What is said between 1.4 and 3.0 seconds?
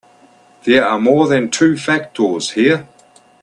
two factors here.